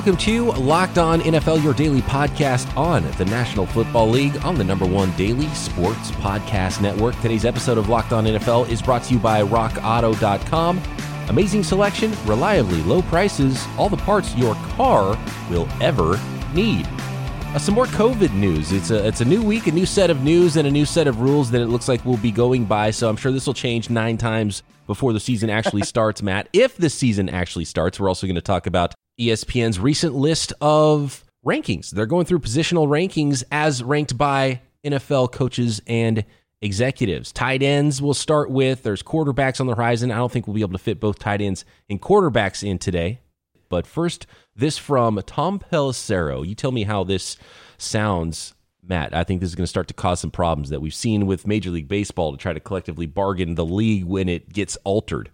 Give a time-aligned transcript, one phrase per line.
[0.00, 4.64] Welcome to Locked On NFL, your daily podcast on the National Football League on the
[4.64, 7.14] number one daily sports podcast network.
[7.20, 10.80] Today's episode of Locked On NFL is brought to you by RockAuto.com.
[11.28, 16.18] Amazing selection, reliably low prices, all the parts your car will ever
[16.54, 16.88] need.
[16.88, 18.72] Uh, some more COVID news.
[18.72, 21.08] It's a it's a new week, a new set of news, and a new set
[21.08, 22.90] of rules that it looks like we'll be going by.
[22.90, 26.48] So I'm sure this will change nine times before the season actually starts, Matt.
[26.54, 31.24] If the season actually starts, we're also going to talk about ESPN's recent list of
[31.44, 31.90] rankings.
[31.90, 36.24] They're going through positional rankings as ranked by NFL coaches and
[36.62, 37.32] executives.
[37.32, 38.82] Tight ends we'll start with.
[38.82, 40.10] There's quarterbacks on the horizon.
[40.10, 43.20] I don't think we'll be able to fit both tight ends and quarterbacks in today.
[43.68, 46.46] But first, this from Tom Pelissero.
[46.46, 47.36] You tell me how this
[47.78, 49.14] sounds, Matt.
[49.14, 51.46] I think this is going to start to cause some problems that we've seen with
[51.46, 55.30] Major League Baseball to try to collectively bargain the league when it gets altered.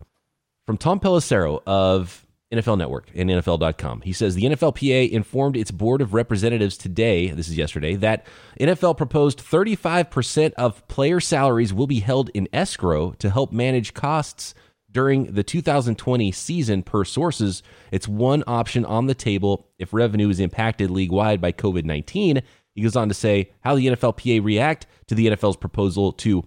[0.67, 4.03] From Tom Pelissero of NFL Network and NFL.com.
[4.03, 8.25] He says the NFLPA informed its board of representatives today, this is yesterday, that
[8.61, 14.55] NFL proposed 35% of player salaries will be held in escrow to help manage costs
[14.93, 17.63] during the 2020 season per sources.
[17.91, 22.43] It's one option on the table if revenue is impacted league wide by COVID 19.
[22.75, 26.45] He goes on to say how the NFLPA react to the NFL's proposal to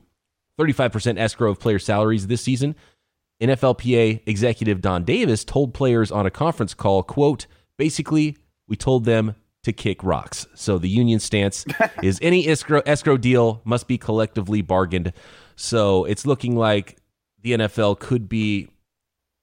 [0.59, 2.75] 35% escrow of player salaries this season.
[3.41, 8.37] NFLPA executive Don Davis told players on a conference call, quote, basically,
[8.67, 10.47] we told them to kick rocks.
[10.55, 11.65] So the union stance
[12.03, 15.13] is any escrow, escrow deal must be collectively bargained.
[15.55, 16.97] So it's looking like
[17.41, 18.69] the NFL could be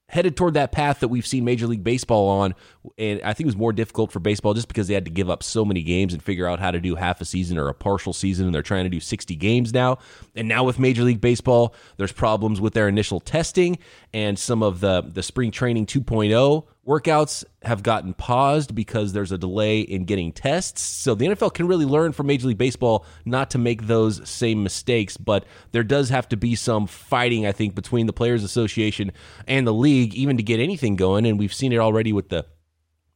[0.09, 2.55] headed toward that path that we've seen Major League Baseball on.
[2.97, 5.29] And I think it was more difficult for baseball just because they had to give
[5.29, 7.75] up so many games and figure out how to do half a season or a
[7.75, 8.47] partial season.
[8.47, 9.99] And they're trying to do 60 games now.
[10.37, 13.79] And now with Major League Baseball, there's problems with their initial testing
[14.13, 19.39] and some of the, the spring training 2.0 workouts have gotten paused because there's a
[19.39, 20.83] delay in getting tests.
[20.83, 24.63] So the NFL can really learn from Major League Baseball not to make those same
[24.63, 29.13] mistakes, but there does have to be some fighting, I think, between the Players Association
[29.49, 31.27] and the league, even to get anything going.
[31.27, 32.47] And we've seen it already with the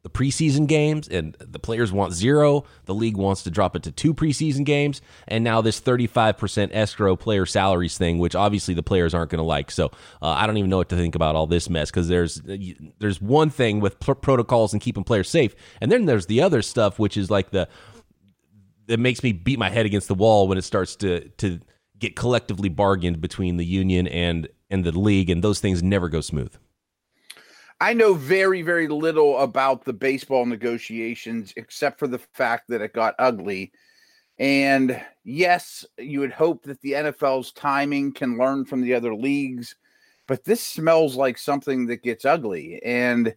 [0.03, 2.65] the preseason games, and the players want zero.
[2.87, 7.17] The league wants to drop it to two preseason games, and now this 35% escrow
[7.17, 9.71] player salaries thing, which obviously the players aren't going to like.
[9.71, 9.87] So
[10.23, 12.41] uh, I don't even know what to think about all this mess because there's
[12.99, 16.63] there's one thing with pr- protocols and keeping players safe, and then there's the other
[16.63, 17.69] stuff, which is like the
[18.87, 21.61] that makes me beat my head against the wall when it starts to to
[21.99, 26.23] get collectively bargained between the union and and the league, and those things never go
[26.23, 26.57] smooth.
[27.81, 32.93] I know very, very little about the baseball negotiations except for the fact that it
[32.93, 33.73] got ugly.
[34.39, 39.77] And yes, you would hope that the NFL's timing can learn from the other leagues,
[40.27, 42.83] but this smells like something that gets ugly.
[42.85, 43.35] And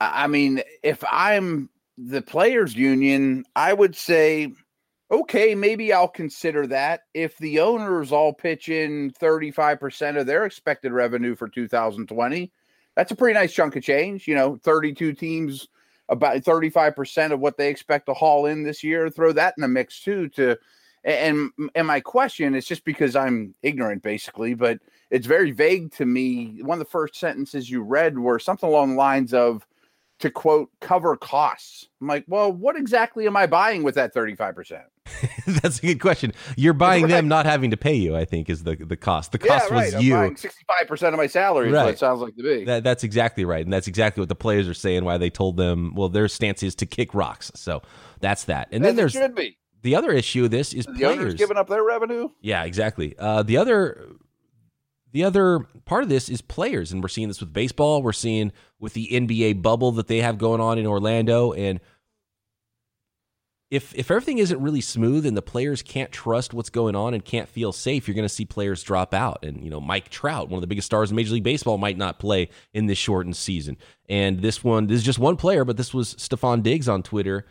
[0.00, 4.52] I mean, if I'm the players' union, I would say,
[5.10, 7.02] okay, maybe I'll consider that.
[7.14, 12.52] If the owners all pitch in 35% of their expected revenue for 2020,
[12.96, 14.26] that's a pretty nice chunk of change.
[14.26, 15.68] You know, 32 teams,
[16.08, 19.08] about 35% of what they expect to haul in this year.
[19.10, 20.28] Throw that in the mix too.
[20.30, 20.56] To
[21.04, 24.80] and and my question is just because I'm ignorant, basically, but
[25.10, 26.60] it's very vague to me.
[26.62, 29.66] One of the first sentences you read were something along the lines of
[30.18, 31.88] to quote cover costs.
[32.00, 34.82] I'm like, well, what exactly am I buying with that 35%?
[35.46, 36.32] That's a good question.
[36.56, 37.10] You're buying right.
[37.10, 39.32] them not having to pay you, I think, is the the cost.
[39.32, 39.84] The cost yeah, right.
[39.86, 40.14] was I'm you.
[40.14, 41.90] buying 65% of my salary right.
[41.90, 42.64] it sounds like to be.
[42.64, 43.64] That, that's exactly right.
[43.64, 46.62] And that's exactly what the players are saying why they told them, well, their stance
[46.62, 47.52] is to kick rocks.
[47.54, 47.82] So
[48.20, 48.68] that's that.
[48.72, 49.58] And As then there's should be.
[49.82, 52.28] the other issue of this is the players giving up their revenue.
[52.40, 53.14] Yeah, exactly.
[53.18, 54.08] Uh, the other
[55.12, 58.02] the other part of this is players, and we're seeing this with baseball.
[58.02, 61.80] We're seeing with the NBA bubble that they have going on in Orlando, and
[63.70, 67.24] if if everything isn't really smooth and the players can't trust what's going on and
[67.24, 69.44] can't feel safe, you're going to see players drop out.
[69.44, 71.98] And you know, Mike Trout, one of the biggest stars in Major League Baseball, might
[71.98, 73.76] not play in this shortened season.
[74.08, 77.44] And this one, this is just one player, but this was Stefon Diggs on Twitter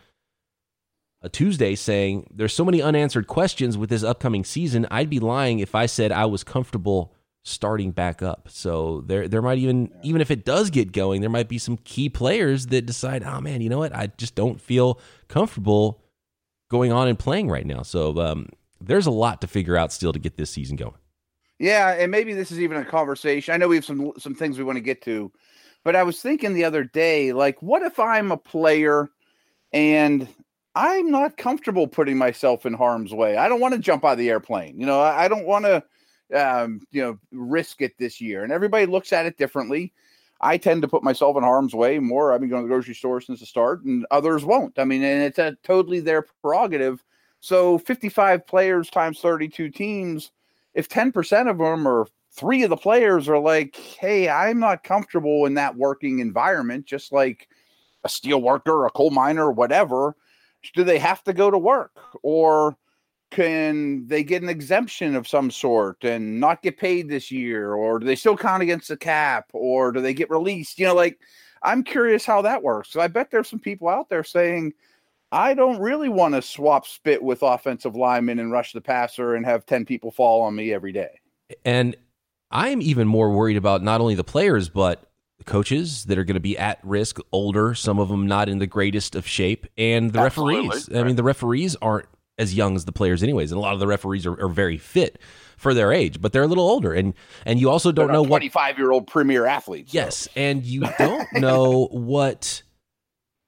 [1.22, 4.86] a Tuesday saying, "There's so many unanswered questions with this upcoming season.
[4.90, 7.12] I'd be lying if I said I was comfortable."
[7.46, 8.48] Starting back up.
[8.50, 10.00] So there there might even yeah.
[10.02, 13.40] even if it does get going, there might be some key players that decide, "Oh
[13.40, 13.94] man, you know what?
[13.94, 16.02] I just don't feel comfortable
[16.68, 18.48] going on and playing right now." So um,
[18.80, 20.96] there's a lot to figure out still to get this season going.
[21.58, 23.54] Yeah, and maybe this is even a conversation.
[23.54, 25.30] I know we have some some things we want to get to,
[25.84, 29.08] but I was thinking the other day, like, what if I'm a player
[29.72, 30.26] and
[30.74, 33.36] I'm not comfortable putting myself in harm's way?
[33.36, 34.80] I don't want to jump out of the airplane.
[34.80, 35.84] You know, I don't want to
[36.34, 38.42] um, you know, risk it this year.
[38.42, 39.92] And everybody looks at it differently.
[40.40, 42.32] I tend to put myself in harm's way more.
[42.32, 44.78] I've been going to the grocery store since the start, and others won't.
[44.78, 47.02] I mean, and it's a totally their prerogative.
[47.40, 50.32] So 55 players times 32 teams,
[50.74, 55.46] if 10% of them or three of the players are like, hey, I'm not comfortable
[55.46, 57.48] in that working environment, just like
[58.04, 60.16] a steel worker, a coal miner, whatever,
[60.74, 61.96] do they have to go to work?
[62.22, 62.76] Or
[63.30, 67.74] can they get an exemption of some sort and not get paid this year?
[67.74, 69.50] Or do they still count against the cap?
[69.52, 70.78] Or do they get released?
[70.78, 71.18] You know like
[71.62, 72.90] i'm curious how that works.
[72.90, 74.72] So i bet there's some people out there saying
[75.32, 79.44] i don't really want to swap spit with offensive linemen and rush the passer and
[79.44, 81.20] have 10 people fall on me every day.
[81.64, 81.96] And
[82.50, 85.10] i'm even more worried about not only the players but
[85.44, 88.66] coaches that are going to be at risk older some of them not in the
[88.66, 90.68] greatest of shape and the Absolutely.
[90.68, 90.96] referees.
[90.96, 92.06] I mean the referees aren't
[92.38, 94.78] as young as the players anyways and a lot of the referees are, are very
[94.78, 95.18] fit
[95.56, 98.30] for their age but they're a little older and and you also don't know 25
[98.30, 100.30] what 25 year old premier athletes yes so.
[100.36, 102.62] and you don't know what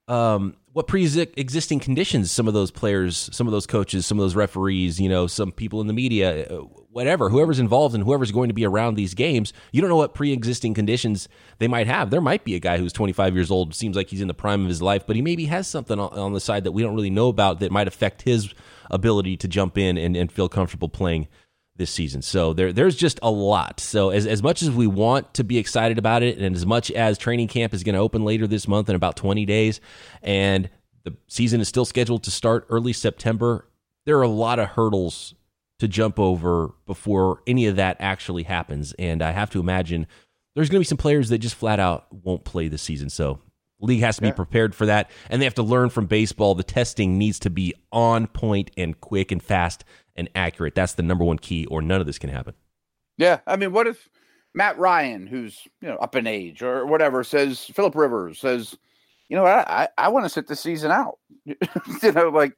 [0.07, 4.35] um what pre-existing conditions some of those players some of those coaches some of those
[4.35, 8.49] referees you know some people in the media uh, whatever whoever's involved and whoever's going
[8.49, 11.27] to be around these games you don't know what pre-existing conditions
[11.59, 14.21] they might have there might be a guy who's 25 years old seems like he's
[14.21, 16.71] in the prime of his life but he maybe has something on the side that
[16.71, 18.53] we don't really know about that might affect his
[18.89, 21.27] ability to jump in and, and feel comfortable playing
[21.79, 22.21] this season.
[22.21, 23.79] So there there's just a lot.
[23.79, 26.91] So as as much as we want to be excited about it and as much
[26.91, 29.81] as training camp is going to open later this month in about 20 days
[30.21, 30.69] and
[31.03, 33.67] the season is still scheduled to start early September,
[34.05, 35.33] there are a lot of hurdles
[35.79, 40.05] to jump over before any of that actually happens and I have to imagine
[40.55, 43.09] there's going to be some players that just flat out won't play this season.
[43.09, 43.39] So
[43.79, 44.31] League has to yeah.
[44.31, 46.55] be prepared for that, and they have to learn from baseball.
[46.55, 49.85] The testing needs to be on point and quick and fast
[50.15, 50.75] and accurate.
[50.75, 52.53] That's the number one key, or none of this can happen.
[53.17, 54.09] Yeah, I mean, what if
[54.53, 58.77] Matt Ryan, who's you know up in age or whatever, says Philip Rivers says,
[59.29, 61.19] you know, I I, I want to sit the season out.
[61.45, 62.57] you know, like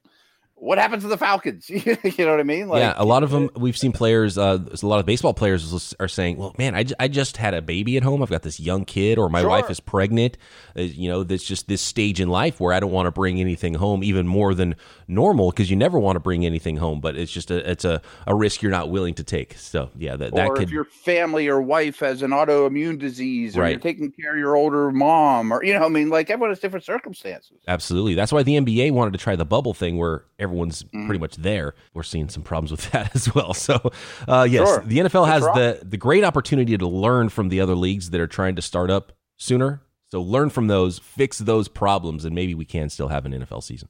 [0.62, 1.68] what happens to the Falcons?
[1.70, 1.82] you
[2.24, 2.68] know what I mean?
[2.68, 3.50] Like, yeah, a lot of them.
[3.56, 4.38] We've seen players.
[4.38, 7.52] Uh, a lot of baseball players are saying, "Well, man, I, j- I just had
[7.52, 8.22] a baby at home.
[8.22, 9.50] I've got this young kid, or my sure.
[9.50, 10.38] wife is pregnant.
[10.78, 13.40] Uh, you know, there's just this stage in life where I don't want to bring
[13.40, 14.76] anything home, even more than
[15.08, 17.00] normal, because you never want to bring anything home.
[17.00, 19.54] But it's just a it's a, a risk you're not willing to take.
[19.54, 20.64] So yeah, that, that or could.
[20.64, 23.70] If your family or wife has an autoimmune disease, or right.
[23.70, 26.60] you're taking care of your older mom, or you know, I mean, like everyone has
[26.60, 27.58] different circumstances.
[27.66, 31.06] Absolutely, that's why the NBA wanted to try the bubble thing, where everyone's mm.
[31.06, 31.74] pretty much there.
[31.94, 33.54] We're seeing some problems with that as well.
[33.54, 33.90] So,
[34.28, 34.82] uh, yes, sure.
[34.84, 38.26] the NFL has the the great opportunity to learn from the other leagues that are
[38.26, 39.82] trying to start up sooner.
[40.10, 43.62] So, learn from those, fix those problems, and maybe we can still have an NFL
[43.62, 43.88] season.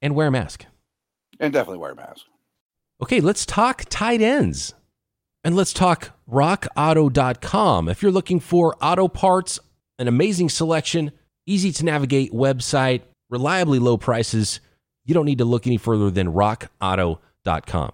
[0.00, 0.64] And wear a mask.
[1.38, 2.24] And definitely wear a mask.
[3.02, 4.74] Okay, let's talk tight ends.
[5.42, 7.88] And let's talk rockauto.com.
[7.88, 9.58] If you're looking for auto parts,
[9.98, 11.12] an amazing selection,
[11.46, 14.60] easy to navigate website, reliably low prices,
[15.04, 17.92] you don't need to look any further than rockauto.com.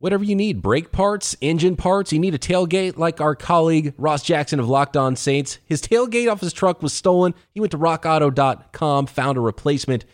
[0.00, 4.22] Whatever you need brake parts, engine parts, you need a tailgate like our colleague Ross
[4.22, 5.58] Jackson of Locked On Saints.
[5.66, 7.34] His tailgate off his truck was stolen.
[7.52, 10.06] He went to rockauto.com, found a replacement,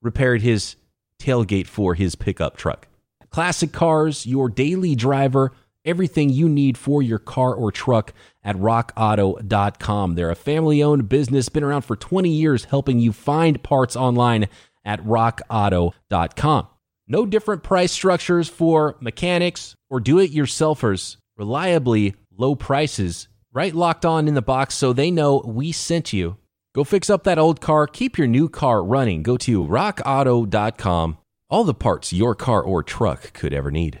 [0.00, 0.76] repaired his
[1.20, 2.88] tailgate for his pickup truck.
[3.28, 5.52] Classic cars, your daily driver,
[5.84, 10.14] everything you need for your car or truck at rockauto.com.
[10.14, 14.48] They're a family owned business, been around for 20 years, helping you find parts online
[14.84, 16.68] at rockauto.com.
[17.06, 21.16] No different price structures for mechanics or do it yourselfers.
[21.36, 26.36] Reliably low prices, right locked on in the box so they know we sent you.
[26.74, 29.22] Go fix up that old car, keep your new car running.
[29.22, 31.18] Go to rockauto.com.
[31.50, 34.00] All the parts your car or truck could ever need.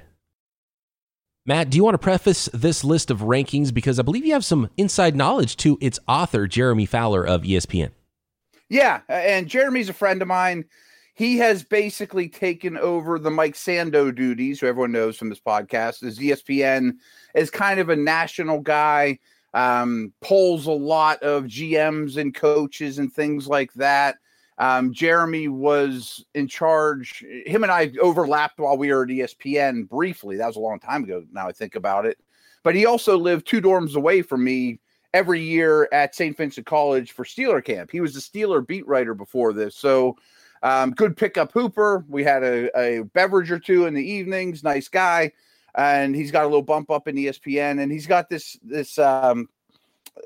[1.46, 4.46] Matt, do you want to preface this list of rankings because I believe you have
[4.46, 7.90] some inside knowledge to its author, Jeremy Fowler of ESPN?
[8.68, 10.64] Yeah, and Jeremy's a friend of mine.
[11.14, 16.02] He has basically taken over the Mike Sando duties, who everyone knows from this podcast.
[16.02, 16.94] As ESPN
[17.34, 19.18] is kind of a national guy,
[19.52, 24.16] um, polls a lot of GMs and coaches and things like that.
[24.58, 27.24] Um, Jeremy was in charge.
[27.46, 30.36] Him and I overlapped while we were at ESPN briefly.
[30.36, 31.24] That was a long time ago.
[31.32, 32.18] Now I think about it.
[32.64, 34.80] But he also lived two dorms away from me
[35.14, 36.36] every year at St.
[36.36, 37.90] Vincent College for Steeler camp.
[37.90, 39.76] He was a Steeler beat writer before this.
[39.76, 40.18] So
[40.62, 42.04] um, good pickup hooper.
[42.08, 44.64] We had a, a, beverage or two in the evenings.
[44.64, 45.30] Nice guy.
[45.76, 49.48] And he's got a little bump up in ESPN and he's got this, this um,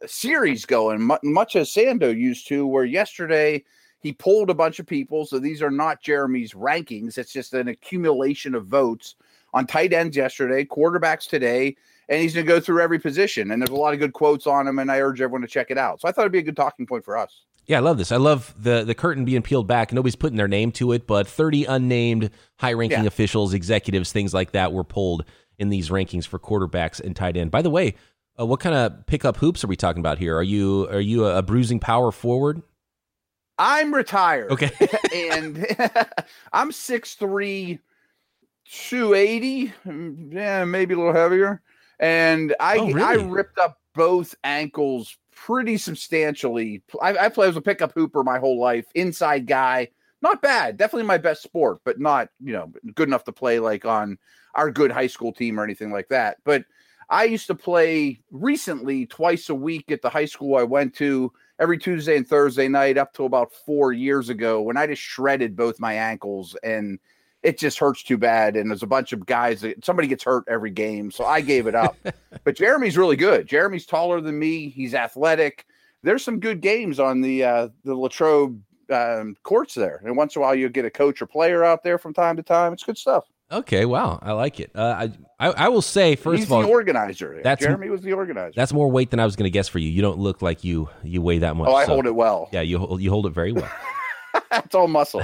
[0.07, 3.65] series going, much as Sando used to, where yesterday
[4.01, 5.27] he pulled a bunch of people.
[5.27, 7.19] So these are not Jeremy's rankings.
[7.19, 9.17] It's just an accumulation of votes
[9.53, 11.77] on tight ends yesterday, quarterbacks today,
[12.09, 13.51] and he's going to go through every position.
[13.51, 15.71] And there's a lot of good quotes on him, and I urge everyone to check
[15.71, 16.01] it out.
[16.01, 17.45] So I thought it'd be a good talking point for us.
[17.67, 18.13] Yeah, I love this.
[18.13, 19.93] I love the the curtain being peeled back.
[19.93, 23.07] Nobody's putting their name to it, but 30 unnamed high ranking yeah.
[23.07, 25.25] officials, executives, things like that were pulled
[25.59, 27.51] in these rankings for quarterbacks and tight end.
[27.51, 27.95] By the way,
[28.41, 30.35] uh, what kind of pickup hoops are we talking about here?
[30.35, 32.63] Are you are you a, a bruising power forward?
[33.59, 34.53] I'm retired.
[34.53, 34.71] Okay.
[35.15, 35.59] and
[36.53, 37.79] I'm 6'3,
[38.71, 39.73] 280,
[40.31, 41.61] yeah, maybe a little heavier.
[42.01, 43.03] And I oh, really?
[43.03, 46.83] I ripped up both ankles pretty substantially.
[47.03, 49.89] I, I played as a pickup hooper my whole life, inside guy.
[50.21, 53.85] Not bad, definitely my best sport, but not you know good enough to play like
[53.85, 54.19] on
[54.55, 56.39] our good high school team or anything like that.
[56.45, 56.65] But
[57.09, 61.33] I used to play recently twice a week at the high school I went to
[61.59, 65.57] every Tuesday and Thursday night up to about four years ago when I just shredded
[65.57, 66.99] both my ankles and
[67.43, 68.57] it just hurts too bad.
[68.57, 71.11] And there's a bunch of guys that somebody gets hurt every game.
[71.11, 71.97] So I gave it up.
[72.45, 73.47] but Jeremy's really good.
[73.47, 74.69] Jeremy's taller than me.
[74.69, 75.67] He's athletic.
[76.03, 80.01] There's some good games on the uh, the Latrobe um, courts there.
[80.05, 82.37] And once in a while, you'll get a coach or player out there from time
[82.37, 82.73] to time.
[82.73, 83.25] It's good stuff.
[83.51, 84.71] Okay, wow, I like it.
[84.75, 85.09] Uh,
[85.41, 87.41] I, I, I will say first He's of all, the organizer.
[87.43, 88.53] That's Jeremy was the organizer.
[88.55, 89.89] That's more weight than I was going to guess for you.
[89.89, 91.69] You don't look like you you weigh that much.
[91.69, 92.51] Oh, I so, hold it well.
[92.53, 93.71] Yeah, you you hold it very well.
[94.53, 95.23] it's all muscle.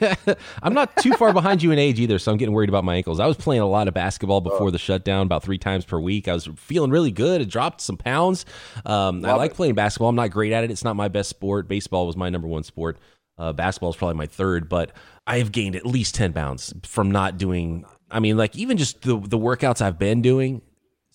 [0.62, 2.96] I'm not too far behind you in age either, so I'm getting worried about my
[2.96, 3.20] ankles.
[3.20, 4.70] I was playing a lot of basketball before oh.
[4.70, 6.28] the shutdown, about three times per week.
[6.28, 7.40] I was feeling really good.
[7.40, 8.44] I dropped some pounds.
[8.84, 9.56] Um, I like it.
[9.56, 10.08] playing basketball.
[10.08, 10.70] I'm not great at it.
[10.70, 11.68] It's not my best sport.
[11.68, 12.98] Baseball was my number one sport.
[13.38, 14.92] Uh, basketball is probably my third, but
[15.26, 19.02] I have gained at least 10 pounds from not doing I mean, like even just
[19.02, 20.62] the the workouts I've been doing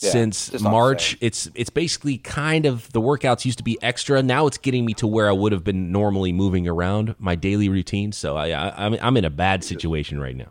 [0.02, 4.22] yeah, since March, it's it's basically kind of the workouts used to be extra.
[4.24, 7.70] Now it's getting me to where I would have been normally moving around my daily
[7.70, 8.12] routine.
[8.12, 10.50] So I, I am I'm in a bad situation right now.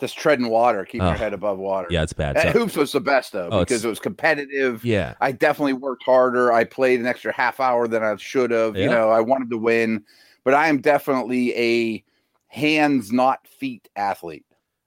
[0.00, 1.88] Just treading water, keeping oh, your head above water.
[1.90, 2.38] Yeah, it's bad.
[2.38, 4.84] So, hoops was the best though oh, because it was competitive.
[4.84, 6.52] Yeah, I definitely worked harder.
[6.52, 8.76] I played an extra half hour than I should have.
[8.76, 8.84] Yeah.
[8.84, 10.04] You know, I wanted to win,
[10.44, 12.04] but I am definitely a
[12.48, 14.44] hands not feet athlete.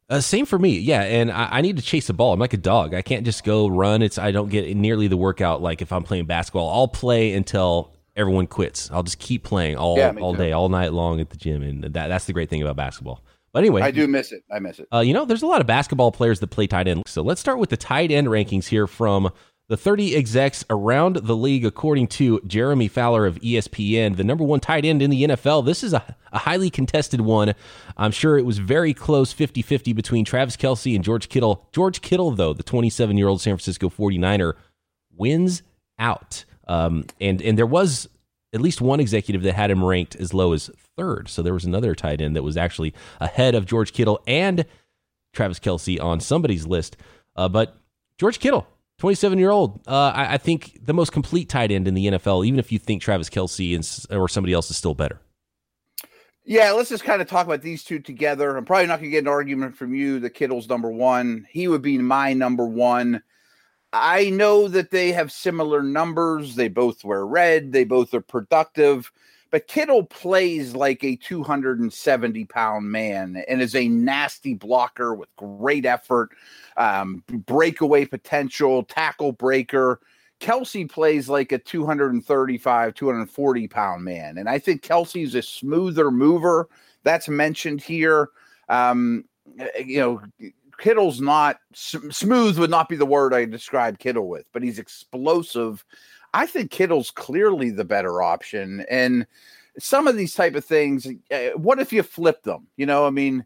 [0.09, 1.01] Uh, same for me, yeah.
[1.01, 2.31] And I, I, need to chase a ball.
[2.31, 2.93] I'm like a dog.
[2.93, 4.01] I can't just go run.
[4.01, 6.69] It's I don't get nearly the workout like if I'm playing basketball.
[6.69, 8.89] I'll play until everyone quits.
[8.89, 11.83] I'll just keep playing all yeah, all day, all night long at the gym, and
[11.83, 13.21] that that's the great thing about basketball.
[13.51, 14.43] But anyway, I do miss it.
[14.51, 14.87] I miss it.
[14.93, 17.03] Uh, you know, there's a lot of basketball players that play tight end.
[17.05, 19.31] So let's start with the tight end rankings here from
[19.69, 24.61] the 30 execs around the league, according to Jeremy Fowler of ESPN, the number one
[24.61, 25.65] tight end in the NFL.
[25.65, 27.53] This is a, a highly contested one.
[27.97, 31.67] I'm sure it was very close 50 50 between Travis Kelce and George Kittle.
[31.73, 34.53] George Kittle, though, the 27 year old San Francisco 49er,
[35.13, 35.63] wins
[35.99, 36.45] out.
[36.67, 38.07] Um, and, and there was
[38.53, 41.27] at least one executive that had him ranked as low as third.
[41.27, 44.65] So there was another tight end that was actually ahead of George Kittle and
[45.33, 46.95] Travis Kelce on somebody's list.
[47.35, 47.75] Uh, but
[48.17, 48.65] George Kittle
[48.99, 49.81] 27 year old.
[49.87, 52.79] Uh, I, I, think the most complete tight end in the NFL, even if you
[52.79, 55.21] think Travis Kelce and, or somebody else is still better.
[56.45, 58.55] Yeah, let's just kind of talk about these two together.
[58.55, 61.45] I'm probably not going to get an argument from you that Kittle's number one.
[61.49, 63.21] He would be my number one.
[63.91, 66.55] I know that they have similar numbers.
[66.55, 67.73] They both wear red.
[67.73, 69.11] They both are productive.
[69.49, 75.85] But Kittle plays like a 270 pound man and is a nasty blocker with great
[75.85, 76.29] effort,
[76.75, 79.99] um, breakaway potential, tackle breaker.
[80.39, 84.37] Kelce plays like a 235, 240 pound man.
[84.37, 86.69] And I think Kelce's a smoother mover.
[87.03, 88.29] That's mentioned here.
[88.69, 89.25] Um,
[89.83, 90.21] you know,
[90.77, 95.83] Kittle's not smooth, would not be the word I describe Kittle with, but he's explosive
[96.37, 98.85] I think Kittle's clearly the better option.
[98.91, 99.25] And
[99.79, 102.67] some of these type of things, uh, what if you flip them?
[102.77, 103.43] You know, I mean,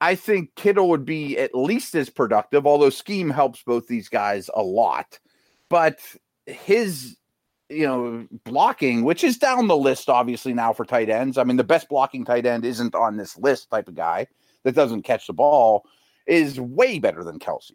[0.00, 4.48] I think Kittle would be at least as productive, although scheme helps both these guys
[4.54, 5.18] a lot.
[5.68, 5.98] But
[6.46, 7.18] his,
[7.68, 11.36] you know, blocking, which is down the list, obviously now for tight ends.
[11.36, 14.26] I mean, the best blocking tight end isn't on this list type of guy
[14.62, 15.84] that doesn't catch the ball,
[16.26, 17.72] is way better than Kelce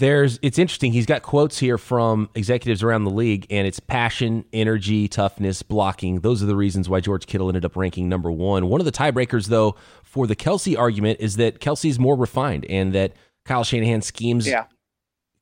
[0.00, 0.92] there's it's interesting.
[0.92, 6.20] He's got quotes here from executives around the league, and it's passion, energy, toughness, blocking.
[6.20, 8.68] Those are the reasons why George Kittle ended up ranking number one.
[8.68, 12.94] One of the tiebreakers, though, for the Kelce argument is that Kelce's more refined and
[12.94, 13.12] that
[13.44, 14.64] Kyle Shanahan schemes yeah.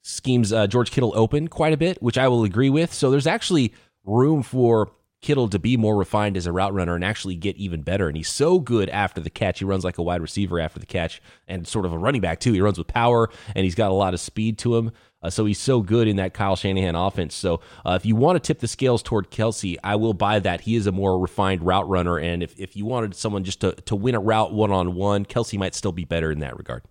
[0.03, 2.93] schemes uh, George Kittle open quite a bit, which I will agree with.
[2.93, 3.73] So there's actually
[4.05, 7.83] room for Kittle to be more refined as a route runner and actually get even
[7.83, 8.07] better.
[8.07, 9.59] And he's so good after the catch.
[9.59, 12.41] He runs like a wide receiver after the catch and sort of a running back,
[12.41, 12.53] too.
[12.53, 14.93] He runs with power and he's got a lot of speed to him.
[15.21, 17.35] Uh, so he's so good in that Kyle Shanahan offense.
[17.35, 20.61] So uh, if you want to tip the scales toward Kelce, I will buy that.
[20.61, 22.19] He is a more refined route runner.
[22.19, 25.25] And if, if you wanted someone just to, to win a route one on one,
[25.25, 26.85] Kelce might still be better in that regard.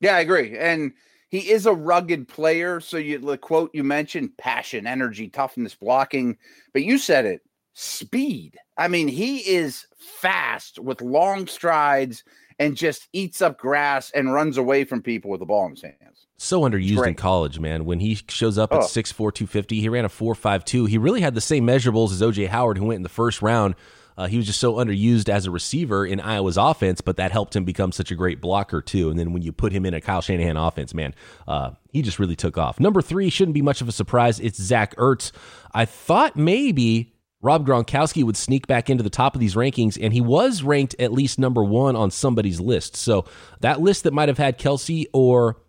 [0.00, 0.58] Yeah, I agree.
[0.58, 0.92] And
[1.30, 2.80] he is a rugged player.
[2.80, 6.36] So you the quote you mentioned passion, energy, toughness, blocking,
[6.72, 8.56] but you said it speed.
[8.76, 12.24] I mean, he is fast with long strides
[12.58, 15.82] and just eats up grass and runs away from people with the ball in his
[15.82, 16.26] hands.
[16.36, 17.84] So underused in college, man.
[17.84, 18.84] When he shows up at oh.
[18.84, 20.88] 6'4, 250, he ran a 4'5'2.
[20.88, 23.74] He really had the same measurables as OJ Howard, who went in the first round.
[24.20, 27.56] Uh, he was just so underused as a receiver in Iowa's offense, but that helped
[27.56, 29.08] him become such a great blocker too.
[29.08, 31.14] And then when you put him in a Kyle Shanahan offense, man,
[31.48, 32.78] uh, he just really took off.
[32.78, 34.38] Number three shouldn't be much of a surprise.
[34.38, 35.32] It's Zach Ertz.
[35.72, 40.12] I thought maybe Rob Gronkowski would sneak back into the top of these rankings, and
[40.12, 42.96] he was ranked at least number one on somebody's list.
[42.96, 43.24] So
[43.60, 45.62] that list that might have had Kelce or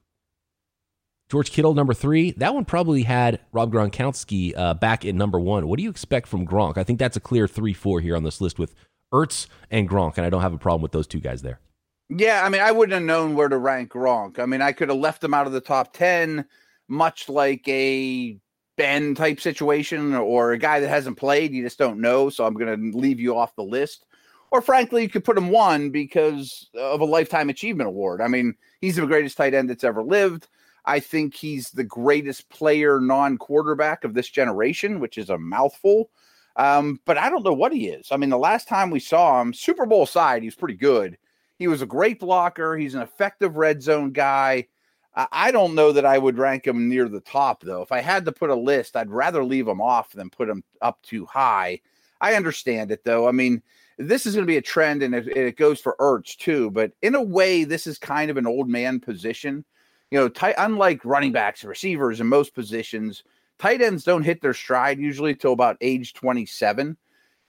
[1.31, 5.69] George Kittle number three, that one probably had Rob Gronkowski uh, back at number one.
[5.69, 6.77] What do you expect from Gronk?
[6.77, 8.75] I think that's a clear three four here on this list with
[9.13, 11.61] Ertz and Gronk, and I don't have a problem with those two guys there.
[12.09, 14.39] Yeah, I mean, I wouldn't have known where to rank Gronk.
[14.39, 16.43] I mean, I could have left him out of the top ten,
[16.89, 18.37] much like a
[18.75, 22.29] Ben type situation or a guy that hasn't played, you just don't know.
[22.29, 24.05] So I'm going to leave you off the list.
[24.51, 28.19] Or frankly, you could put him one because of a lifetime achievement award.
[28.19, 30.49] I mean, he's the greatest tight end that's ever lived.
[30.85, 36.09] I think he's the greatest player non quarterback of this generation, which is a mouthful.
[36.55, 38.07] Um, but I don't know what he is.
[38.11, 41.17] I mean, the last time we saw him, Super Bowl side, he's pretty good.
[41.57, 42.75] He was a great blocker.
[42.75, 44.67] He's an effective red zone guy.
[45.13, 47.81] I don't know that I would rank him near the top, though.
[47.81, 50.63] If I had to put a list, I'd rather leave him off than put him
[50.81, 51.81] up too high.
[52.21, 53.27] I understand it, though.
[53.27, 53.61] I mean,
[53.97, 56.71] this is going to be a trend, and it, it, goes for Ertz too.
[56.71, 59.65] But in a way, this is kind of an old man position.
[60.11, 63.23] You know, tight, unlike running backs and receivers in most positions,
[63.59, 66.97] tight ends don't hit their stride usually till about age 27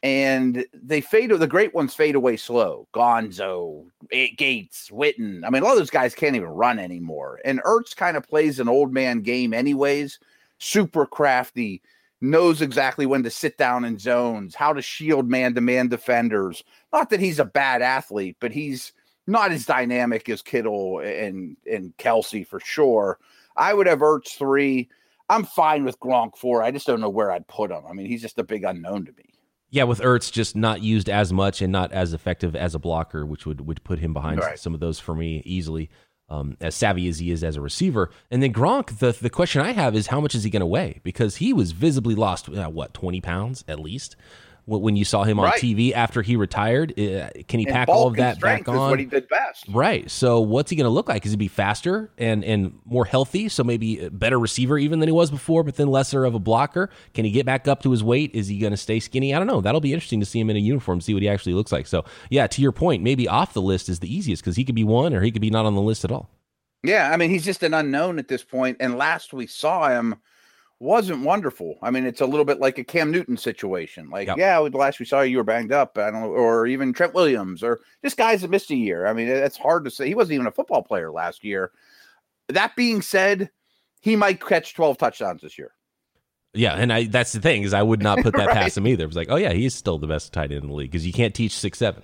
[0.03, 1.31] and they fade.
[1.31, 2.89] The great ones fade away slow.
[2.93, 5.43] Gonzo, Gates, Witten.
[5.45, 7.41] I mean, a lot of those guys can't even run anymore.
[7.45, 10.19] And Ertz kind of plays an old man game, anyways.
[10.59, 11.83] Super crafty,
[12.21, 16.63] knows exactly when to sit down in zones, how to shield man to man defenders.
[16.93, 18.93] Not that he's a bad athlete, but he's
[19.27, 23.19] not as dynamic as Kittle and and Kelce for sure.
[23.57, 24.89] I would have Ertz three.
[25.29, 26.63] I'm fine with Gronk four.
[26.63, 27.83] I just don't know where I'd put him.
[27.89, 29.35] I mean, he's just a big unknown to me.
[29.71, 33.25] Yeah, with Ertz just not used as much and not as effective as a blocker,
[33.25, 34.59] which would would put him behind right.
[34.59, 35.91] some of those for me easily.
[36.29, 39.61] Um, as savvy as he is as a receiver, and then Gronk, the the question
[39.61, 41.01] I have is how much is he going to weigh?
[41.03, 44.17] Because he was visibly lost, uh, what twenty pounds at least
[44.67, 45.61] when you saw him on right.
[45.61, 46.93] TV after he retired.
[46.93, 48.91] Uh, can he and pack all of that back on?
[48.91, 49.67] what he did best.
[49.69, 50.11] Right.
[50.11, 51.27] So what's he going to look like?
[51.27, 53.49] Is he be faster and and more healthy?
[53.49, 56.39] So maybe a better receiver even than he was before, but then lesser of a
[56.39, 56.91] blocker.
[57.15, 58.35] Can he get back up to his weight?
[58.35, 59.35] Is he going to stay skinny?
[59.35, 59.61] I don't know.
[59.61, 61.87] That'll be interesting to see him in a uniform, see what he actually looks like.
[61.87, 64.75] So yeah, to your point, maybe off the list is the easiest because he could
[64.75, 66.31] be one or he could be not on the list at all.
[66.85, 68.77] Yeah, I mean he's just an unknown at this point.
[68.81, 70.17] And last we saw him
[70.83, 71.79] wasn't wonderful.
[71.81, 74.11] I mean, it's a little bit like a Cam Newton situation.
[74.11, 74.37] Like, yep.
[74.37, 75.97] yeah, the last we saw you you were banged up.
[75.97, 79.07] I don't know, or even Trent Williams, or just guys that missed a year.
[79.07, 80.09] I mean, it's hard to say.
[80.09, 81.71] He wasn't even a football player last year.
[82.49, 83.51] That being said,
[84.01, 85.73] he might catch 12 touchdowns this year.
[86.53, 88.57] Yeah, and I that's the thing is I would not put that right.
[88.57, 89.05] past him either.
[89.05, 91.07] It was like, oh yeah, he's still the best tight end in the league because
[91.07, 92.03] you can't teach six seven.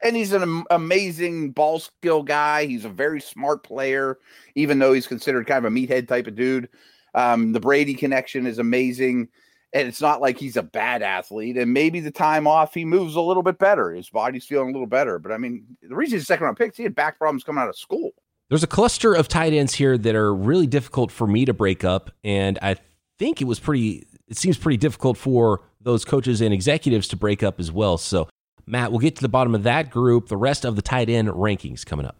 [0.00, 2.66] And he's an amazing ball skill guy.
[2.66, 4.18] He's a very smart player,
[4.54, 6.68] even though he's considered kind of a meathead type of dude.
[7.14, 9.28] Um, the Brady connection is amazing.
[9.72, 11.56] And it's not like he's a bad athlete.
[11.56, 13.90] And maybe the time off, he moves a little bit better.
[13.90, 15.18] His body's feeling a little better.
[15.18, 17.60] But I mean, the reason he's a second round pick, he had back problems coming
[17.60, 18.12] out of school.
[18.50, 21.82] There's a cluster of tight ends here that are really difficult for me to break
[21.82, 22.12] up.
[22.22, 22.76] And I
[23.18, 27.42] think it was pretty, it seems pretty difficult for those coaches and executives to break
[27.42, 27.98] up as well.
[27.98, 28.28] So,
[28.66, 31.28] Matt, we'll get to the bottom of that group, the rest of the tight end
[31.28, 32.16] rankings coming up.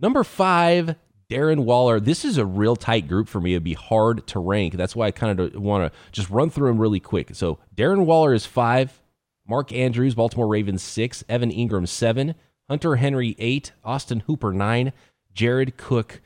[0.00, 0.96] Number five,
[1.32, 3.54] Darren Waller, this is a real tight group for me.
[3.54, 4.74] It'd be hard to rank.
[4.74, 7.34] That's why I kind of want to just run through them really quick.
[7.34, 9.00] So Darren Waller is five,
[9.48, 12.34] Mark Andrews, Baltimore Ravens six, Evan Engram seven,
[12.68, 14.92] Hunter Henry eight, Austin Hooper nine,
[15.32, 16.20] Jared Cook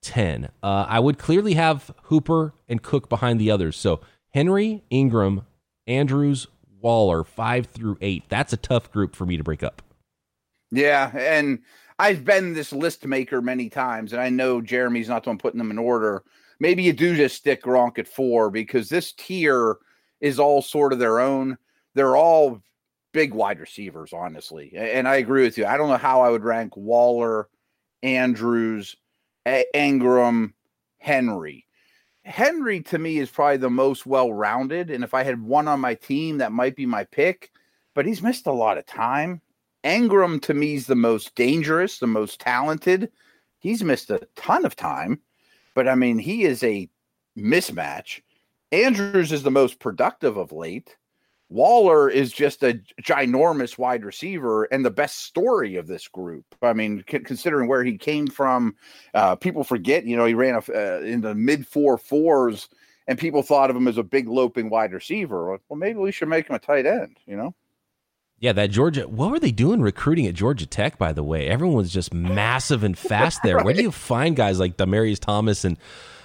[0.00, 0.48] ten.
[0.62, 3.76] Uh, I would clearly have Hooper and Cook behind the others.
[3.76, 5.44] So Henry, Engram,
[5.86, 6.46] Andrews,
[6.80, 8.24] Waller, five through eight.
[8.28, 9.82] That's a tough group for me to break up.
[10.70, 11.60] Yeah, and
[12.02, 15.58] I've been this list maker many times, and I know Jeremy's not the one putting
[15.58, 16.24] them in order.
[16.58, 19.76] Maybe you do just stick Gronk at four because this tier
[20.20, 21.56] is all sort of their own.
[21.94, 22.60] They're all
[23.12, 24.72] big wide receivers, honestly.
[24.74, 25.64] And I agree with you.
[25.64, 27.48] I don't know how I would rank Waller,
[28.02, 28.96] Andrews,
[29.46, 30.54] A- Engram,
[30.98, 31.66] Henry.
[32.24, 34.90] Henry to me is probably the most well rounded.
[34.90, 37.52] And if I had one on my team, that might be my pick.
[37.94, 39.40] But he's missed a lot of time.
[39.84, 43.10] Engram to me is the most dangerous, the most talented.
[43.58, 45.20] He's missed a ton of time,
[45.74, 46.88] but I mean, he is a
[47.36, 48.20] mismatch.
[48.70, 50.96] Andrews is the most productive of late.
[51.48, 56.46] Waller is just a ginormous wide receiver and the best story of this group.
[56.62, 58.74] I mean, c- considering where he came from,
[59.12, 62.70] uh, people forget, you know, he ran a, uh, in the mid four fours
[63.06, 65.58] and people thought of him as a big loping wide receiver.
[65.68, 67.54] Well, maybe we should make him a tight end, you know?
[68.42, 69.06] Yeah, that Georgia.
[69.06, 70.98] What were they doing recruiting at Georgia Tech?
[70.98, 73.56] By the way, everyone was just massive and fast there.
[73.56, 73.64] right.
[73.64, 75.78] Where do you find guys like Demaryius Thomas and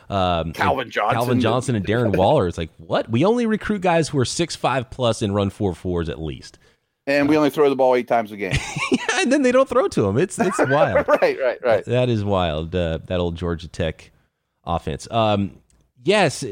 [0.10, 2.48] um, Calvin Johnson, Calvin Johnson, and Darren Waller?
[2.48, 3.08] It's like what?
[3.08, 6.58] We only recruit guys who are six five plus and run four fours at least.
[7.06, 8.58] And we only throw the ball eight times a game.
[8.92, 10.18] yeah, and then they don't throw to him.
[10.18, 11.08] It's it's wild.
[11.08, 11.86] right, right, right.
[11.86, 12.74] That is wild.
[12.74, 14.10] Uh, that old Georgia Tech
[14.64, 15.08] offense.
[15.12, 15.60] Um,
[16.04, 16.44] yes,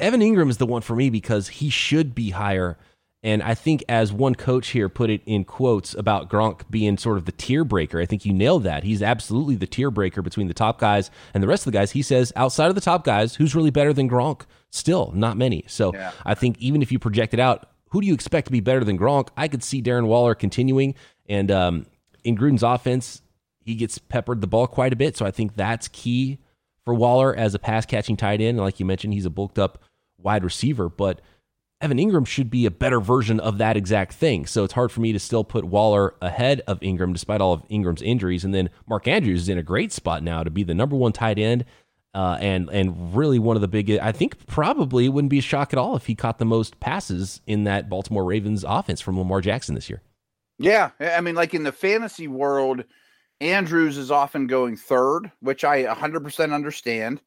[0.00, 2.76] Evan Engram is the one for me because he should be higher
[3.22, 7.18] and I think, as one coach here put it in quotes about Gronk being sort
[7.18, 8.84] of the tier breaker, I think you nailed that.
[8.84, 11.90] He's absolutely the tier breaker between the top guys and the rest of the guys.
[11.90, 14.42] He says, outside of the top guys, who's really better than Gronk?
[14.70, 15.64] Still, not many.
[15.66, 16.12] So yeah.
[16.24, 18.84] I think even if you project it out, who do you expect to be better
[18.84, 19.30] than Gronk?
[19.36, 20.94] I could see Darren Waller continuing.
[21.28, 21.86] And um,
[22.22, 23.22] in Gruden's offense,
[23.64, 25.16] he gets peppered the ball quite a bit.
[25.16, 26.38] So I think that's key
[26.84, 28.58] for Waller as a pass catching tight end.
[28.58, 29.82] like you mentioned, he's a bulked up
[30.18, 30.88] wide receiver.
[30.88, 31.20] But
[31.80, 34.46] Evan Engram should be a better version of that exact thing.
[34.46, 37.66] So it's hard for me to still put Waller ahead of Engram despite all of
[37.68, 38.44] Engram's injuries.
[38.44, 41.12] And then Mark Andrews is in a great spot now to be the number one
[41.12, 41.64] tight end.
[42.14, 44.02] Uh, and and really one of the biggest.
[44.02, 46.80] I think probably it wouldn't be a shock at all if he caught the most
[46.80, 50.02] passes in that Baltimore Ravens offense from Lamar Jackson this year.
[50.58, 52.82] Yeah, I mean, like in the fantasy world,
[53.40, 57.20] Andrews is often going third, which I 100% understand.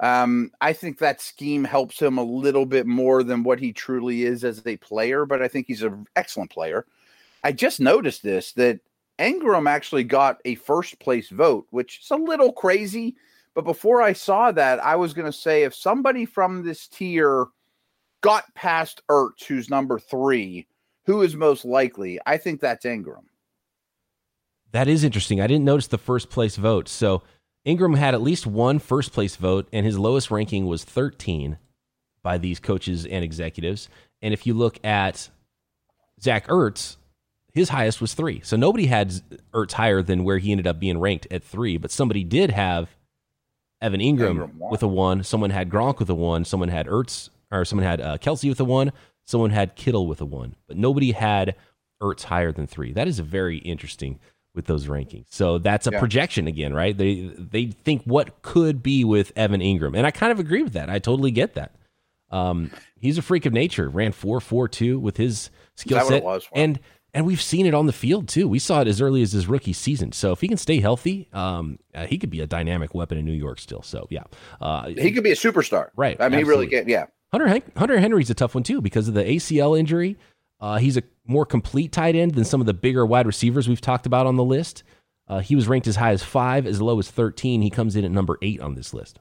[0.00, 4.24] Um, I think that scheme helps him a little bit more than what he truly
[4.24, 6.86] is as a player, but I think he's an excellent player.
[7.42, 8.80] I just noticed this that
[9.18, 13.16] Engram actually got a first place vote, which is a little crazy.
[13.54, 17.46] But before I saw that, I was going to say if somebody from this tier
[18.20, 20.66] got past Ertz, who's number three,
[21.06, 22.18] who is most likely?
[22.26, 23.24] I think that's Engram.
[24.72, 25.40] That is interesting.
[25.40, 26.88] I didn't notice the first place vote.
[26.88, 27.22] So
[27.66, 31.58] Engram had at least one first place vote, and his lowest ranking was 13
[32.22, 33.88] by these coaches and executives.
[34.22, 35.30] And if you look at
[36.20, 36.96] Zach Ertz,
[37.52, 38.40] his highest was three.
[38.44, 39.10] So nobody had
[39.52, 42.96] Ertz higher than where he ended up being ranked at three, but somebody did have
[43.80, 45.22] Evan Ingram, Engram with a one.
[45.22, 46.44] Someone had Gronk with a one.
[46.44, 48.92] Someone had Ertz, or someone had uh, Kelce with a one.
[49.24, 51.56] Someone had Kittle with a one, but nobody had
[52.00, 52.92] Ertz higher than three.
[52.92, 54.20] That is a very interesting
[54.56, 55.26] with those rankings.
[55.28, 56.00] So that's a yeah.
[56.00, 56.96] projection again, right?
[56.96, 60.72] They they think what could be with Evan Engram, and I kind of agree with
[60.72, 60.90] that.
[60.90, 61.76] I totally get that.
[62.30, 63.88] Um, he's a freak of nature.
[63.88, 66.80] Ran four four two with his skill set, and
[67.14, 68.48] and we've seen it on the field too.
[68.48, 70.12] We saw it as early as his rookie season.
[70.12, 73.24] So if he can stay healthy, um, uh, he could be a dynamic weapon in
[73.24, 73.82] New York still.
[73.82, 74.24] So yeah,
[74.60, 76.16] uh, he could be a superstar, right?
[76.18, 76.66] I mean, absolutely.
[76.66, 76.88] he really can.
[76.88, 77.06] Yeah.
[77.32, 80.16] Hunter Hunter Henry's a tough one too because of the ACL injury.
[80.60, 83.80] Uh, he's a more complete tight end than some of the bigger wide receivers we've
[83.80, 84.84] talked about on the list.
[85.28, 87.60] Uh, he was ranked as high as five, as low as 13.
[87.60, 89.18] He comes in at number eight on this list.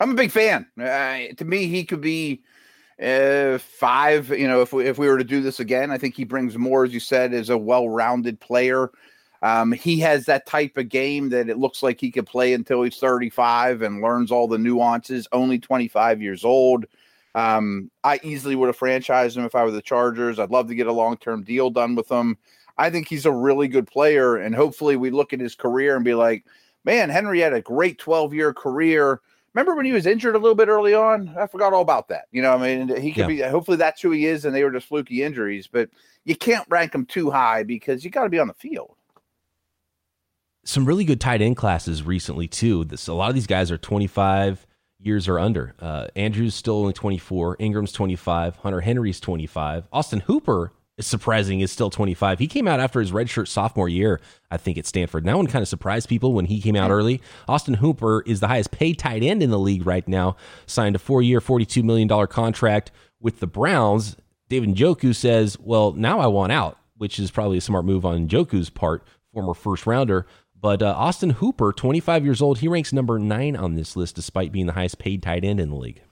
[0.00, 0.66] I'm a big fan.
[0.78, 2.42] Uh, to me, he could be
[3.02, 4.30] uh, five.
[4.30, 6.56] You know, if we, if we were to do this again, I think he brings
[6.56, 8.90] more, as you said, as a well rounded player.
[9.42, 12.82] Um, he has that type of game that it looks like he could play until
[12.82, 15.28] he's 35 and learns all the nuances.
[15.30, 16.86] Only 25 years old.
[17.36, 20.38] Um, I easily would have franchised him if I were the Chargers.
[20.38, 22.38] I'd love to get a long term deal done with him.
[22.78, 26.04] I think he's a really good player, and hopefully we look at his career and
[26.04, 26.46] be like,
[26.84, 29.20] man, Henry had a great 12 year career.
[29.52, 31.34] Remember when he was injured a little bit early on?
[31.38, 32.24] I forgot all about that.
[32.32, 33.48] You know, I mean, he could yeah.
[33.48, 33.52] be.
[33.52, 35.66] Hopefully, that's who he is, and they were just fluky injuries.
[35.66, 35.90] But
[36.24, 38.96] you can't rank him too high because you got to be on the field.
[40.64, 42.84] Some really good tight end classes recently too.
[42.84, 44.66] This a lot of these guys are 25
[45.06, 45.74] years or under.
[45.80, 47.56] Uh, Andrews still only 24.
[47.56, 48.56] Engram's 25.
[48.56, 49.88] Hunter Henry's 25.
[49.92, 52.38] Austin Hooper is surprising is still 25.
[52.38, 55.24] He came out after his redshirt sophomore year, I think, at Stanford.
[55.24, 57.20] That one kind of surprised people when he came out early.
[57.48, 60.36] Austin Hooper is the highest paid tight end in the league right now.
[60.66, 62.90] Signed a four-year, $42 million contract
[63.20, 64.16] with the Browns.
[64.48, 68.28] David Njoku says, well, now I want out, which is probably a smart move on
[68.28, 70.26] Njoku's part, former first rounder.
[70.66, 74.50] But uh, Austin Hooper, 25 years old, he ranks number nine on this list despite
[74.50, 76.02] being the highest paid tight end in the league.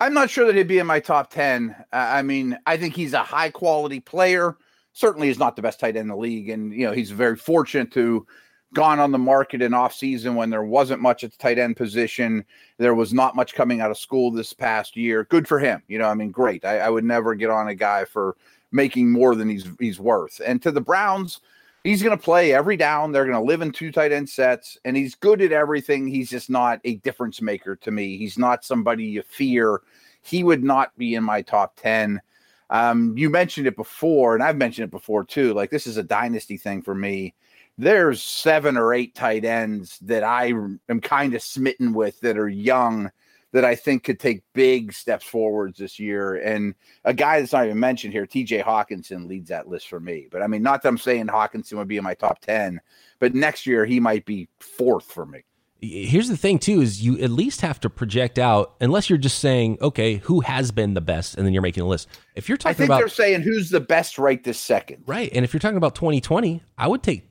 [0.00, 1.76] I'm not sure that he'd be in my top 10.
[1.78, 4.56] Uh, I mean, I think he's a high quality player.
[4.94, 6.48] Certainly is not the best tight end in the league.
[6.48, 8.26] And, you know, he's very fortunate to
[8.72, 11.76] gone on the market in off season when there wasn't much at the tight end
[11.76, 12.46] position.
[12.78, 15.24] There was not much coming out of school this past year.
[15.24, 15.82] Good for him.
[15.86, 16.64] You know, I mean, great.
[16.64, 18.38] I, I would never get on a guy for
[18.72, 20.40] making more than he's he's worth.
[20.46, 21.42] And to the Browns–
[21.86, 23.12] he's going to play every down.
[23.12, 26.06] They're going to live in two tight end sets, and he's good at everything.
[26.06, 28.16] He's just not a difference maker to me.
[28.18, 29.80] He's not somebody you fear.
[30.22, 32.20] He would not be in my top 10.
[32.68, 35.54] Um, you mentioned it before, and I've mentioned it before too.
[35.54, 37.34] Like, this is a dynasty thing for me.
[37.78, 42.48] There's seven or eight tight ends that I am kind of smitten with that are
[42.48, 43.12] young
[43.52, 46.36] that I think could take big steps forwards this year.
[46.36, 50.28] And a guy that's not even mentioned here, TJ Hockenson, leads that list for me.
[50.30, 52.80] But I mean, not that I'm saying Hockenson would be in my top 10,
[53.18, 55.44] but next year he might be fourth for me.
[55.80, 59.40] Here's the thing, too, is you at least have to project out, unless you're just
[59.40, 62.08] saying, okay, who has been the best, and then you're making a list.
[62.34, 65.04] If you're talking about I think about, they're saying who's the best right this second.
[65.06, 65.30] Right.
[65.34, 67.28] And if you're talking about 2020, I would take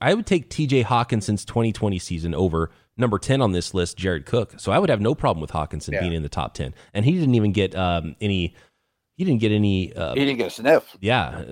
[0.00, 4.54] I would take TJ Hockenson's 2020 season over number 10 on this list, Jared Cook.
[4.58, 6.00] So I would have no problem with Hockenson yeah.
[6.00, 6.74] being in the top 10.
[6.92, 8.54] And he didn't even get um, any,
[9.16, 10.96] he didn't get any, uh, he didn't get a sniff.
[11.00, 11.44] Yeah.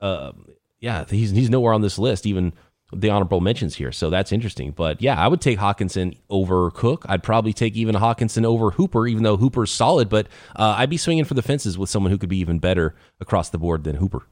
[0.00, 0.32] Uh,
[0.80, 1.04] yeah.
[1.08, 2.52] He's, he's nowhere on this list, even
[2.92, 3.92] the honorable mentions here.
[3.92, 4.70] So that's interesting.
[4.70, 7.04] But yeah, I would take Hockenson over Cook.
[7.08, 10.08] I'd probably take even Hockenson over Hooper, even though Hooper's solid.
[10.08, 12.94] But uh, I'd be swinging for the fences with someone who could be even better
[13.20, 14.26] across the board than Hooper.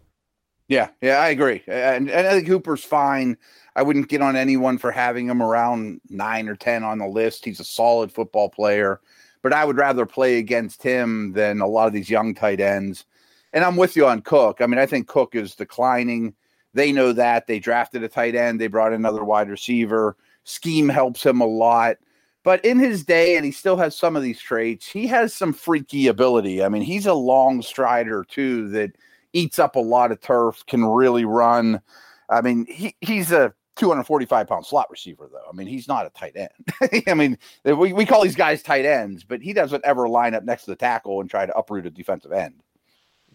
[0.69, 3.37] Yeah, yeah, I agree, and, and I think Hooper's fine.
[3.75, 7.45] I wouldn't get on anyone for having him around nine or ten on the list.
[7.45, 9.01] He's a solid football player,
[9.43, 13.05] but I would rather play against him than a lot of these young tight ends.
[13.53, 14.61] And I'm with you on Cook.
[14.61, 16.35] I mean, I think Cook is declining.
[16.75, 17.47] They know that.
[17.47, 18.61] They drafted a tight end.
[18.61, 20.17] They brought another wide receiver.
[20.45, 21.97] Scheme helps him a lot.
[22.45, 25.53] But in his day, and he still has some of these traits, he has some
[25.53, 26.63] freaky ability.
[26.63, 28.93] I mean, he's a long strider too that–
[29.33, 31.81] eats up a lot of turf, can really run.
[32.29, 35.49] I mean, he, he's a 245 pound slot receiver, though.
[35.49, 37.05] I mean, he's not a tight end.
[37.09, 40.45] I mean, we, we call these guys tight ends, but he doesn't ever line up
[40.45, 42.63] next to the tackle and try to uproot a defensive end.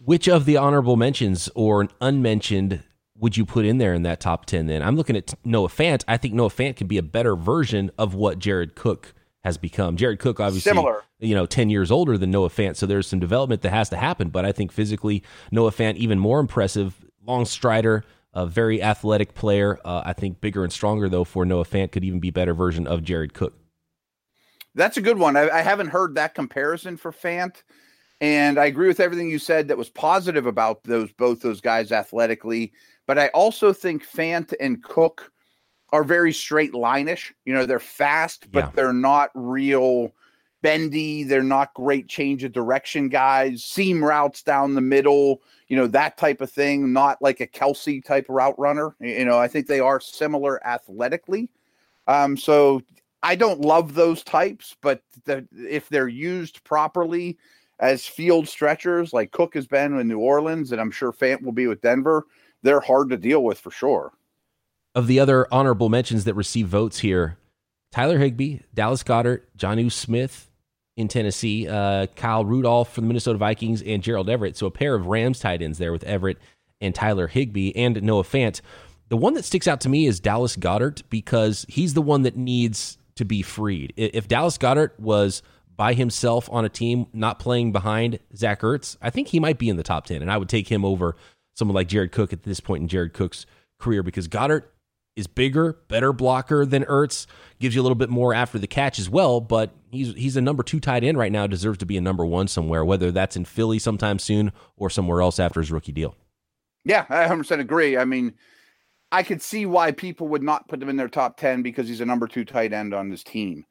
[0.04, 2.84] Which of the honorable mentions or unmentioned
[3.16, 4.80] would you put in there in that top 10 then?
[4.80, 6.04] I'm looking at Noah Fant.
[6.06, 9.12] I think Noah Fant can be a better version of what Jared Cook
[9.44, 9.96] has become.
[9.96, 13.18] Jared Cook, obviously, similar, you know, ten years older than Noah Fant, so there's some
[13.18, 14.28] development that has to happen.
[14.28, 16.94] But I think physically, Noah Fant even more impressive,
[17.26, 19.78] long strider, a very athletic player.
[19.84, 22.86] Uh, I think bigger and stronger though for Noah Fant could even be better version
[22.86, 23.54] of Jared Cook.
[24.74, 25.36] That's a good one.
[25.36, 27.62] I, I haven't heard that comparison for Fant.
[28.20, 31.92] And I agree with everything you said that was positive about those both those guys
[31.92, 32.72] athletically.
[33.06, 35.32] But I also think Fant and Cook
[35.90, 37.32] are very straight lineish.
[37.44, 38.70] You know, they're fast, but yeah.
[38.74, 40.12] they're not real
[40.62, 41.22] bendy.
[41.22, 46.16] They're not great change of direction guys, seam routes down the middle, you know, that
[46.16, 46.92] type of thing.
[46.92, 48.94] Not like a Kelce type route runner.
[49.00, 51.50] You know, I think they are similar athletically.
[52.06, 52.82] Um, so
[53.22, 57.38] I don't love those types, but the, if they're used properly
[57.80, 61.52] as field stretchers, like Cook has been in New Orleans, and I'm sure Fant will
[61.52, 62.26] be with Denver,
[62.62, 64.12] they're hard to deal with for sure
[64.98, 67.38] of the other honorable mentions that receive votes here
[67.92, 70.50] Tyler Higbee, Dallas Goedert, Jonnu Smith
[70.96, 74.56] in Tennessee, uh, Kyle Rudolph from the Minnesota Vikings, and Gerald Everett.
[74.56, 76.38] So a pair of Rams tight ends there with Everett
[76.80, 78.60] and Tyler Higbee and Noah Fant.
[79.08, 82.36] The one that sticks out to me is Dallas Goedert because he's the one that
[82.36, 83.94] needs to be freed.
[83.96, 85.42] If Dallas Goedert was
[85.76, 89.68] by himself on a team, not playing behind Zach Ertz, I think he might be
[89.68, 90.22] in the top 10.
[90.22, 91.14] And I would take him over
[91.54, 93.46] someone like Jared Cook at this point in Jared Cook's
[93.78, 94.64] career because Goedert
[95.18, 97.26] is bigger, better blocker than Ertz,
[97.58, 100.40] gives you a little bit more after the catch as well, but he's he's a
[100.40, 103.36] number 2 tight end right now, deserves to be a number 1 somewhere, whether that's
[103.36, 106.14] in Philly sometime soon or somewhere else after his rookie deal.
[106.84, 107.98] Yeah, I 100% agree.
[107.98, 108.34] I mean,
[109.10, 112.00] I could see why people would not put him in their top 10 because he's
[112.00, 113.66] a number 2 tight end on this team.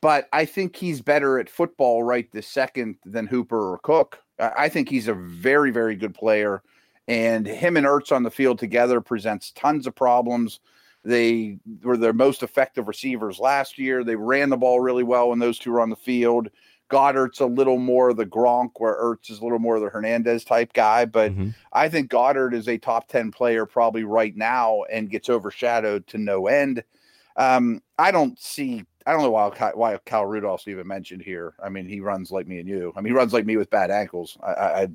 [0.00, 4.18] But I think he's better at football right this second than Hooper or Cook.
[4.38, 6.62] I think he's a very, very good player.
[7.06, 10.60] And him and Ertz on the field together presents tons of problems.
[11.04, 14.04] They were their most effective receivers last year.
[14.04, 16.48] They ran the ball really well when those two were on the field.
[16.92, 20.74] Goedert's a little more the Gronk, where Ertz is a little more the Hernandez type
[20.74, 21.06] guy.
[21.06, 21.50] But mm-hmm.
[21.72, 26.18] I think Goedert is a top 10 player probably right now and gets overshadowed to
[26.18, 26.84] no end.
[27.36, 31.54] Um, I don't see, I don't know why, why Kyle Rudolph's even mentioned here.
[31.64, 32.92] I mean, he runs like me and you.
[32.94, 34.36] I mean, he runs like me with bad ankles.
[34.42, 34.88] I, I,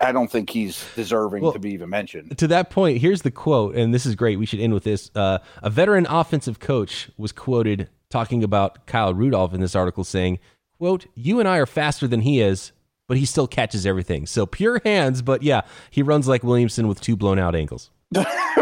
[0.00, 2.36] I don't think he's deserving well, to be even mentioned.
[2.38, 4.38] To that point, here's the quote, and this is great.
[4.38, 5.10] We should end with this.
[5.14, 10.38] Uh, a veteran offensive coach was quoted talking about Kyle Rudolph in this article saying,
[10.78, 12.72] quote, you and I are faster than he is,
[13.08, 14.26] but he still catches everything.
[14.26, 17.90] So pure hands, but yeah, he runs like Williamson with two blown out ankles.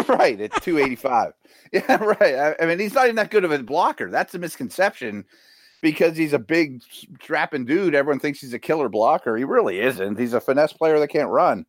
[0.09, 1.33] right, at 285.
[1.73, 2.35] yeah, right.
[2.35, 4.11] I, I mean, he's not even that good of a blocker.
[4.11, 5.25] That's a misconception
[5.83, 6.83] because he's a big
[7.21, 7.95] strapping dude.
[7.95, 9.37] Everyone thinks he's a killer blocker.
[9.37, 10.19] He really isn't.
[10.19, 11.67] He's a finesse player that can't run.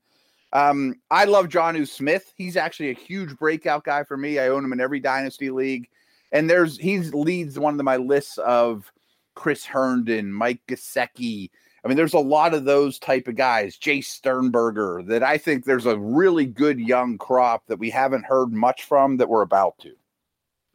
[0.53, 2.31] Um, I love Jonnu Smith.
[2.37, 4.39] He's actually a huge breakout guy for me.
[4.39, 5.89] I own him in every dynasty league.
[6.31, 8.91] And there's he leads one of my lists of
[9.35, 11.49] Chris Herndon, Mike Gesicki.
[11.83, 15.65] I mean, there's a lot of those type of guys, Jace Sternberger, that I think
[15.65, 19.77] there's a really good young crop that we haven't heard much from that we're about
[19.79, 19.93] to.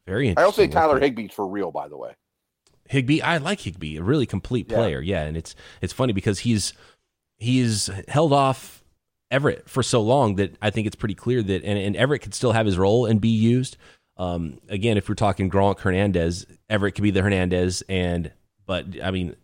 [0.07, 2.14] Very I also say Tyler Higbee's for real, by the way.
[2.88, 5.01] Higbee, I like Higbee, a really complete player.
[5.01, 5.20] Yeah.
[5.20, 6.72] yeah, and it's it's funny because he's
[7.37, 8.83] he's held off
[9.31, 12.35] Everett for so long that I think it's pretty clear that and, and Everett could
[12.35, 13.77] still have his role and be used.
[14.16, 18.33] Um, again, if we're talking Gronk Hernandez, Everett could be the Hernandez, and
[18.66, 19.37] but I mean,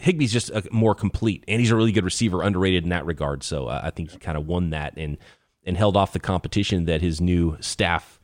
[0.00, 3.42] Higbee's just a, more complete, and he's a really good receiver, underrated in that regard.
[3.42, 5.18] So uh, I think he kind of won that and
[5.66, 8.20] and held off the competition that his new staff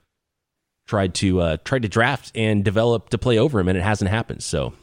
[0.90, 4.10] tried to uh, tried to draft and develop to play over him, and it hasn't
[4.10, 4.42] happened.
[4.42, 4.74] So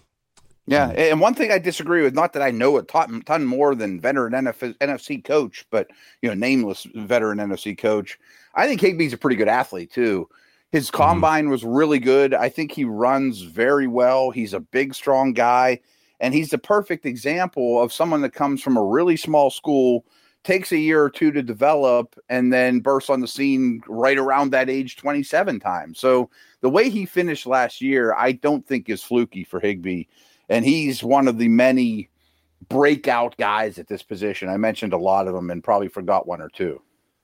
[0.65, 3.76] yeah, and one thing I disagree with, not that I know a ton, ton more
[3.76, 5.89] than veteran NF, NFC coach, but
[6.22, 8.17] you know, nameless veteran NFC coach.
[8.56, 10.30] I think Higbee's a pretty good athlete too.
[10.72, 10.98] His mm-hmm.
[10.98, 11.52] combine mm-hmm.
[11.52, 12.34] was really good.
[12.34, 14.32] I think he runs very well.
[14.32, 15.82] He's a big, strong guy,
[16.22, 20.06] and he's the perfect example of someone that comes from a really small school,
[20.43, 24.52] takes a year or two to develop, and then bursts on the scene right around
[24.52, 25.93] that age 27 time.
[25.93, 26.30] So
[26.62, 30.06] the way he finished last year, I don't think is fluky for Higbee.
[30.50, 32.10] and he's one of the many
[32.69, 34.50] breakout guys at this position.
[34.50, 36.82] I mentioned a lot of them and probably forgot one or two.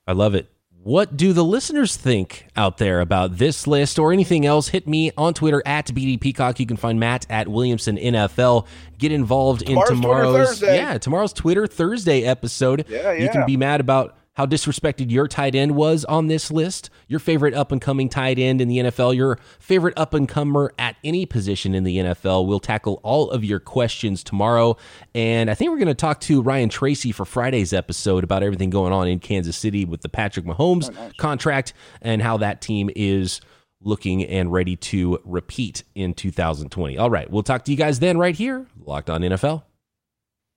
[0.08, 0.50] I love it.
[0.84, 4.68] What do the listeners think out there about this list or anything else?
[4.68, 6.60] Hit me on Twitter at BD Peacock.
[6.60, 8.68] You can find Matt at Williamson NFL.
[8.98, 12.86] Get involved in tomorrow's, tomorrow's yeah tomorrow's Twitter Thursday episode.
[12.90, 13.24] Yeah, yeah.
[13.24, 17.20] You can be mad about how disrespected your tight end was on this list, your
[17.20, 20.96] favorite up and coming tight end in the NFL, your favorite up and comer at
[21.04, 22.48] any position in the NFL.
[22.48, 24.76] We'll tackle all of your questions tomorrow.
[25.14, 28.70] And I think we're going to talk to Ryan Tracy for Friday's episode about everything
[28.70, 31.14] going on in Kansas City with the Patrick Mahomes oh, nice.
[31.14, 33.40] contract and how that team is
[33.82, 36.98] looking and ready to repeat in 2020.
[36.98, 39.64] All right, we'll talk to you guys then right here, Locked On NFL.